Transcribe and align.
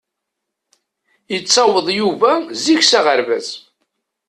Yettaweḍ 1.33 1.87
Yuba 1.99 2.31
zik 2.63 2.81
s 2.89 2.91
aɣerbaz. 2.97 3.47